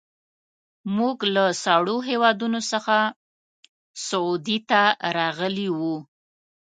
موږ 0.97 1.17
له 1.35 1.45
سړو 1.63 1.97
هېوادونو 2.09 2.59
څخه 2.71 2.95
سعودي 4.07 4.59
ته 4.69 4.81
راغلي 5.17 5.67
وو. 5.77 5.95